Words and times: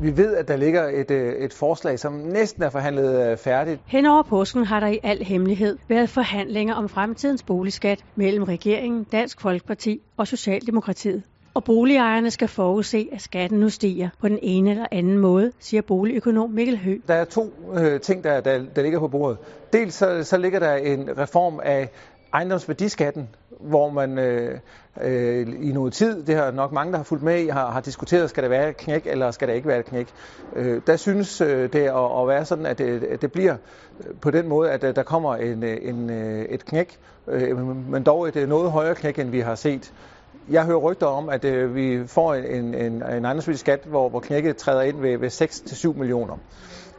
Vi 0.00 0.16
ved, 0.16 0.36
at 0.36 0.48
der 0.48 0.56
ligger 0.56 0.88
et, 0.88 1.10
øh, 1.10 1.32
et 1.32 1.52
forslag, 1.52 1.98
som 1.98 2.12
næsten 2.12 2.62
er 2.62 2.70
forhandlet 2.70 3.30
øh, 3.30 3.36
færdigt. 3.36 3.80
Hen 3.86 4.06
over 4.06 4.22
påsken 4.22 4.64
har 4.64 4.80
der 4.80 4.86
i 4.86 4.98
al 5.02 5.24
hemmelighed 5.24 5.78
været 5.88 6.08
forhandlinger 6.08 6.74
om 6.74 6.88
fremtidens 6.88 7.42
boligskat 7.42 8.04
mellem 8.16 8.42
regeringen, 8.42 9.04
Dansk 9.12 9.40
Folkeparti 9.40 10.00
og 10.16 10.26
Socialdemokratiet. 10.26 11.22
Og 11.54 11.64
boligejerne 11.64 12.30
skal 12.30 12.48
forudse, 12.48 13.08
at 13.12 13.20
skatten 13.20 13.60
nu 13.60 13.68
stiger 13.68 14.08
på 14.20 14.28
den 14.28 14.38
ene 14.42 14.70
eller 14.70 14.86
anden 14.92 15.18
måde, 15.18 15.52
siger 15.58 15.82
boligøkonom 15.82 16.50
Mikkel 16.50 16.78
Hø. 16.78 16.96
Der 17.08 17.14
er 17.14 17.24
to 17.24 17.52
øh, 17.74 18.00
ting, 18.00 18.24
der, 18.24 18.40
der, 18.40 18.64
der 18.76 18.82
ligger 18.82 18.98
på 18.98 19.08
bordet. 19.08 19.38
Dels 19.72 19.94
så, 19.94 20.24
så 20.24 20.36
ligger 20.36 20.58
der 20.58 20.74
en 20.74 21.18
reform 21.18 21.60
af 21.62 21.88
ejendomsværdiskatten, 22.34 23.28
hvor 23.60 23.90
man 23.90 24.18
øh, 24.18 24.58
øh, 25.00 25.46
i 25.60 25.72
noget 25.72 25.92
tid, 25.92 26.22
det 26.22 26.36
har 26.36 26.50
nok 26.50 26.72
mange, 26.72 26.92
der 26.92 26.96
har 26.96 27.04
fulgt 27.04 27.24
med 27.24 27.40
i, 27.40 27.48
har, 27.48 27.70
har 27.70 27.80
diskuteret, 27.80 28.30
skal 28.30 28.42
der 28.42 28.48
være 28.48 28.68
et 28.68 28.76
knæk, 28.76 29.06
eller 29.06 29.30
skal 29.30 29.48
der 29.48 29.54
ikke 29.54 29.68
være 29.68 29.78
et 29.78 29.86
knæk. 29.86 30.08
Øh, 30.56 30.82
der 30.86 30.96
synes 30.96 31.40
øh, 31.40 31.72
det 31.72 31.80
at, 31.80 32.20
at 32.20 32.28
være 32.28 32.44
sådan, 32.44 32.66
at 32.66 32.78
det, 32.78 33.04
at 33.04 33.22
det 33.22 33.32
bliver 33.32 33.56
øh, 34.00 34.14
på 34.20 34.30
den 34.30 34.48
måde, 34.48 34.70
at 34.70 34.84
øh, 34.84 34.96
der 34.96 35.02
kommer 35.02 35.36
en, 35.36 35.64
øh, 35.64 35.78
en, 35.82 36.10
et 36.50 36.64
knæk, 36.64 36.98
øh, 37.28 37.66
men 37.90 38.02
dog 38.02 38.28
et 38.28 38.48
noget 38.48 38.70
højere 38.70 38.94
knæk, 38.94 39.18
end 39.18 39.30
vi 39.30 39.40
har 39.40 39.54
set. 39.54 39.92
Jeg 40.50 40.64
hører 40.64 40.78
rygter 40.78 41.06
om, 41.06 41.28
at 41.28 41.44
øh, 41.44 41.74
vi 41.74 42.06
får 42.06 42.34
en, 42.34 42.74
en, 42.74 42.94
en 42.94 43.02
ejendomsværdiskat, 43.02 43.80
hvor, 43.84 44.08
hvor 44.08 44.20
knækket 44.20 44.56
træder 44.56 44.82
ind 44.82 45.00
ved, 45.00 45.18
ved 45.18 45.30
6-7 45.30 45.98
millioner. 45.98 46.36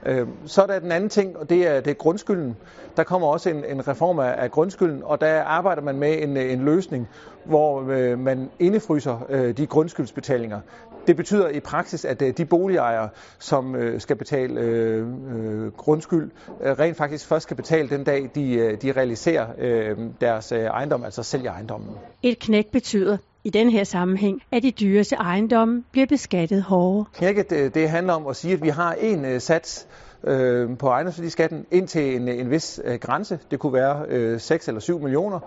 Øh, 0.06 0.28
så 0.46 0.62
er 0.62 0.68
der 0.68 0.80
den 0.80 0.92
anden 0.92 1.10
ting, 1.10 1.38
og 1.38 1.50
det 1.50 1.68
er, 1.68 1.82
det 1.82 1.92
er 1.92 1.96
grundskylden. 1.96 2.58
Der 2.98 3.04
kommer 3.04 3.28
også 3.28 3.50
en, 3.50 3.66
en 3.66 3.88
reform 3.88 4.20
af, 4.20 4.36
af 4.38 4.52
grundskylden, 4.52 5.04
og 5.04 5.22
der 5.22 5.44
arbejder 5.44 5.82
man 5.82 6.00
med 6.00 6.24
en, 6.24 6.38
en 6.38 6.66
løsning, 6.66 7.08
hvor 7.46 7.90
øh, 7.90 8.20
man 8.20 8.50
indefryser 8.60 9.26
øh, 9.30 9.58
de 9.58 9.68
grundskyldsbetalinger. 9.68 10.60
Det 11.08 11.16
betyder 11.16 11.50
i 11.50 11.60
praksis, 11.60 12.06
at 12.06 12.22
øh, 12.22 12.38
de 12.38 12.46
boligejere, 12.46 13.10
som 13.40 13.76
øh, 13.76 14.02
skal 14.02 14.16
betale 14.16 14.60
øh, 14.60 15.08
øh, 15.36 15.72
grundskyld, 15.72 16.32
øh, 16.62 16.80
rent 16.80 16.98
faktisk 16.98 17.28
først 17.28 17.44
skal 17.44 17.58
betale 17.58 17.90
den 17.90 18.04
dag, 18.04 18.30
de, 18.36 18.54
øh, 18.54 18.82
de 18.82 18.92
realiserer 18.92 19.48
øh, 19.58 19.98
deres 20.22 20.52
øh, 20.52 20.60
ejendom, 20.60 21.04
altså 21.04 21.24
sælger 21.24 21.52
ejendommen. 21.52 21.90
Et 22.24 22.40
knæk 22.40 22.72
betyder, 22.72 23.18
i 23.44 23.50
den 23.50 23.70
her 23.70 23.84
sammenhæng, 23.84 24.42
at 24.52 24.64
de 24.64 24.72
dyreste 24.72 25.16
ejendomme 25.16 25.84
bliver 25.92 26.08
beskattet 26.08 26.64
hårdere. 26.64 27.06
Knækket 27.14 27.50
det, 27.50 27.90
handler 27.90 28.14
om 28.14 28.28
at 28.28 28.36
sige, 28.36 28.54
at 28.54 28.64
vi 28.64 28.70
har 28.70 28.94
en 28.94 29.26
uh, 29.26 29.38
sats 29.40 29.88
øh, 30.24 30.78
på 30.78 30.88
ejendomsværdiskatten 30.88 31.66
indtil 31.72 32.16
en, 32.16 32.28
en 32.28 32.52
vis 32.52 32.82
øh, 32.84 33.00
grænse. 33.00 33.40
Det 33.52 33.60
kunne 33.60 33.74
være 33.74 34.06
øh, 34.08 34.40
6 34.40 34.68
eller 34.68 34.82
7 34.82 35.00
millioner. 35.00 35.40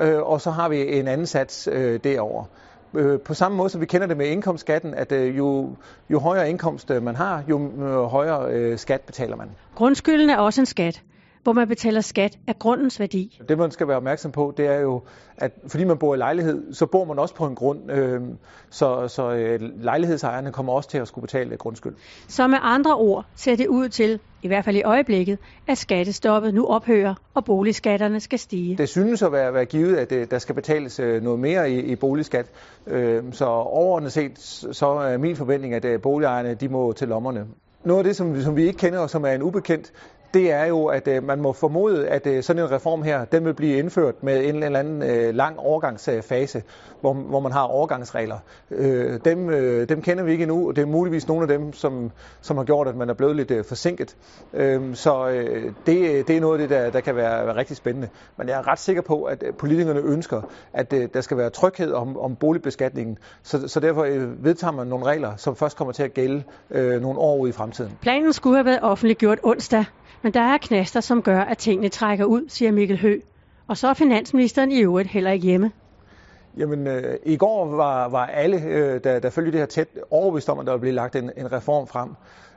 Øh, 0.00 0.22
og 0.22 0.40
så 0.40 0.50
har 0.50 0.68
vi 0.68 0.98
en 0.98 1.08
anden 1.08 1.26
sats 1.26 1.68
øh, 1.72 2.00
derover. 2.04 2.44
Øh, 2.94 3.20
på 3.20 3.34
samme 3.34 3.56
måde 3.56 3.70
som 3.70 3.80
vi 3.80 3.86
kender 3.86 4.06
det 4.06 4.16
med 4.16 4.26
indkomstskatten, 4.26 4.94
at 4.94 5.12
øh, 5.12 5.38
jo, 5.38 5.70
jo 6.10 6.18
højere 6.18 6.50
indkomst 6.50 6.90
øh, 6.90 7.02
man 7.02 7.16
har, 7.16 7.42
jo 7.48 7.70
øh, 7.78 8.02
højere 8.04 8.52
øh, 8.52 8.78
skat 8.78 9.00
betaler 9.00 9.36
man. 9.36 9.50
Grundskylden 9.74 10.30
er 10.30 10.36
også 10.36 10.60
en 10.60 10.66
skat 10.66 11.02
hvor 11.42 11.52
man 11.52 11.68
betaler 11.68 12.00
skat 12.00 12.38
af 12.46 12.58
grundens 12.58 13.00
værdi. 13.00 13.40
Det 13.48 13.58
man 13.58 13.70
skal 13.70 13.88
være 13.88 13.96
opmærksom 13.96 14.32
på, 14.32 14.54
det 14.56 14.66
er 14.66 14.80
jo, 14.80 15.02
at 15.36 15.52
fordi 15.66 15.84
man 15.84 15.98
bor 15.98 16.14
i 16.14 16.18
lejlighed, 16.18 16.74
så 16.74 16.86
bor 16.86 17.04
man 17.04 17.18
også 17.18 17.34
på 17.34 17.46
en 17.46 17.54
grund, 17.54 17.92
øh, 17.92 18.20
så, 18.70 19.08
så 19.08 19.30
øh, 19.30 19.60
lejlighedsejerne 19.82 20.52
kommer 20.52 20.72
også 20.72 20.88
til 20.88 20.98
at 20.98 21.08
skulle 21.08 21.22
betale 21.22 21.56
grundskyld. 21.56 21.94
Så 22.28 22.46
med 22.46 22.58
andre 22.62 22.96
ord 22.96 23.24
ser 23.36 23.56
det 23.56 23.66
ud 23.66 23.88
til, 23.88 24.20
i 24.42 24.46
hvert 24.46 24.64
fald 24.64 24.76
i 24.76 24.82
øjeblikket, 24.82 25.38
at 25.66 25.78
skattestoppet 25.78 26.54
nu 26.54 26.66
ophører, 26.66 27.14
og 27.34 27.44
boligskatterne 27.44 28.20
skal 28.20 28.38
stige. 28.38 28.76
Det 28.76 28.88
synes 28.88 29.22
at 29.22 29.32
være, 29.32 29.54
være 29.54 29.64
givet, 29.64 29.96
at 29.96 30.10
det, 30.10 30.30
der 30.30 30.38
skal 30.38 30.54
betales 30.54 31.00
øh, 31.00 31.22
noget 31.22 31.38
mere 31.38 31.70
i, 31.70 31.80
i 31.80 31.96
boligskat. 31.96 32.46
Øh, 32.86 33.22
så 33.32 33.44
overordnet 33.46 34.12
set, 34.12 34.38
så 34.72 34.86
er 34.86 35.18
min 35.18 35.36
forventning, 35.36 35.74
at 35.74 35.84
øh, 35.84 36.00
boligejerne 36.00 36.54
de 36.54 36.68
må 36.68 36.92
til 36.92 37.08
lommerne. 37.08 37.46
Noget 37.84 37.98
af 37.98 38.04
det, 38.04 38.16
som, 38.16 38.40
som 38.40 38.56
vi 38.56 38.66
ikke 38.66 38.78
kender, 38.78 38.98
og 38.98 39.10
som 39.10 39.24
er 39.24 39.30
en 39.30 39.42
ubekendt, 39.42 39.92
det 40.34 40.52
er 40.52 40.64
jo, 40.64 40.86
at 40.86 41.08
øh, 41.08 41.24
man 41.24 41.40
må 41.40 41.52
formode, 41.52 42.08
at 42.08 42.26
øh, 42.26 42.42
sådan 42.42 42.62
en 42.62 42.70
reform 42.70 43.02
her, 43.02 43.24
den 43.24 43.44
vil 43.44 43.54
blive 43.54 43.78
indført 43.78 44.22
med 44.22 44.48
en 44.48 44.62
eller 44.62 44.78
anden 44.78 45.02
øh, 45.02 45.34
lang 45.34 45.58
overgangsfase, 45.58 46.62
hvor, 47.00 47.12
hvor 47.12 47.40
man 47.40 47.52
har 47.52 47.62
overgangsregler. 47.62 48.38
Øh, 48.70 49.20
dem, 49.24 49.50
øh, 49.50 49.88
dem 49.88 50.02
kender 50.02 50.24
vi 50.24 50.32
ikke 50.32 50.42
endnu, 50.42 50.68
og 50.68 50.76
det 50.76 50.82
er 50.82 50.86
muligvis 50.86 51.28
nogle 51.28 51.42
af 51.42 51.48
dem, 51.48 51.72
som, 51.72 52.10
som 52.40 52.56
har 52.56 52.64
gjort, 52.64 52.88
at 52.88 52.96
man 52.96 53.10
er 53.10 53.14
blevet 53.14 53.36
lidt 53.36 53.50
øh, 53.50 53.64
forsinket. 53.64 54.16
Øh, 54.54 54.94
så 54.94 55.28
øh, 55.28 55.72
det, 55.86 56.10
øh, 56.10 56.26
det 56.26 56.36
er 56.36 56.40
noget 56.40 56.60
af 56.60 56.68
det, 56.68 56.78
der, 56.78 56.90
der 56.90 57.00
kan 57.00 57.16
være, 57.16 57.46
være 57.46 57.56
rigtig 57.56 57.76
spændende. 57.76 58.08
Men 58.36 58.48
jeg 58.48 58.58
er 58.58 58.68
ret 58.68 58.78
sikker 58.78 59.02
på, 59.02 59.22
at 59.22 59.42
øh, 59.46 59.54
politikerne 59.54 60.00
ønsker, 60.00 60.42
at 60.72 60.92
øh, 60.92 61.08
der 61.14 61.20
skal 61.20 61.36
være 61.36 61.50
tryghed 61.50 61.92
om, 61.92 62.18
om 62.18 62.36
boligbeskatningen. 62.36 63.18
Så, 63.42 63.68
så 63.68 63.80
derfor 63.80 64.04
øh, 64.04 64.44
vedtager 64.44 64.72
man 64.72 64.86
nogle 64.86 65.04
regler, 65.04 65.36
som 65.36 65.56
først 65.56 65.76
kommer 65.76 65.92
til 65.92 66.02
at 66.02 66.14
gælde 66.14 66.42
øh, 66.70 67.02
nogle 67.02 67.18
år 67.18 67.38
ud 67.38 67.48
i 67.48 67.52
fremtiden. 67.52 67.98
Planen 68.00 68.32
skulle 68.32 68.56
have 68.56 68.64
været 68.64 68.80
offentliggjort 68.82 69.38
onsdag. 69.42 69.84
Men 70.22 70.34
der 70.34 70.40
er 70.40 70.58
knaster, 70.58 71.00
som 71.00 71.22
gør, 71.22 71.40
at 71.40 71.58
tingene 71.58 71.88
trækker 71.88 72.24
ud, 72.24 72.48
siger 72.48 72.72
Mikkel 72.72 72.98
Hø. 72.98 73.20
Og 73.66 73.76
så 73.76 73.88
er 73.88 73.94
finansministeren 73.94 74.72
i 74.72 74.80
øvrigt 74.80 75.08
heller 75.08 75.30
ikke 75.30 75.46
hjemme. 75.46 75.72
Jamen, 76.56 76.86
øh, 76.86 77.16
i 77.22 77.36
går 77.36 77.76
var, 77.76 78.08
var 78.08 78.26
alle, 78.26 78.62
øh, 78.62 79.04
der, 79.04 79.18
der 79.18 79.30
følger 79.30 79.50
det 79.50 79.60
her 79.60 79.66
tæt, 79.66 79.88
overbevist 80.10 80.48
om, 80.48 80.58
at 80.58 80.66
der 80.66 80.76
blev 80.76 80.94
lagt 80.94 81.16
en, 81.16 81.30
en 81.36 81.52
reform 81.52 81.86
frem. 81.86 82.10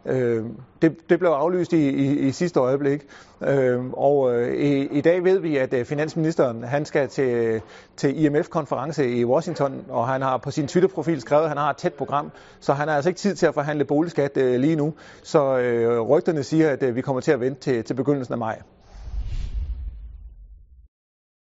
Øh, 0.05 0.45
det, 0.81 1.09
det 1.09 1.19
blev 1.19 1.29
aflyst 1.29 1.73
i, 1.73 1.89
i, 1.89 2.19
i 2.19 2.31
sidste 2.31 2.59
øjeblik, 2.59 3.05
øh, 3.41 3.85
og 3.93 4.35
øh, 4.35 4.55
i, 4.55 4.87
i 4.87 5.01
dag 5.01 5.23
ved 5.23 5.39
vi, 5.39 5.57
at 5.57 5.73
øh, 5.73 5.85
finansministeren 5.85 6.63
han 6.63 6.85
skal 6.85 7.07
til, 7.07 7.61
til 7.97 8.25
IMF-konference 8.25 9.09
i 9.09 9.25
Washington, 9.25 9.85
og 9.89 10.07
han 10.07 10.21
har 10.21 10.37
på 10.37 10.51
sin 10.51 10.67
Twitter-profil 10.67 11.21
skrevet, 11.21 11.43
at 11.43 11.49
han 11.49 11.57
har 11.57 11.69
et 11.69 11.77
tæt 11.77 11.93
program, 11.93 12.31
så 12.59 12.73
han 12.73 12.87
har 12.87 12.95
altså 12.95 13.09
ikke 13.09 13.19
tid 13.19 13.35
til 13.35 13.45
at 13.45 13.53
forhandle 13.53 13.85
boligskat 13.85 14.37
øh, 14.37 14.59
lige 14.59 14.75
nu. 14.75 14.93
Så 15.23 15.57
øh, 15.57 15.99
rygterne 16.01 16.43
siger, 16.43 16.69
at 16.69 16.83
øh, 16.83 16.95
vi 16.95 17.01
kommer 17.01 17.21
til 17.21 17.31
at 17.31 17.39
vente 17.39 17.61
til, 17.61 17.83
til 17.83 17.93
begyndelsen 17.93 18.33
af 18.33 18.37
maj. 18.37 18.61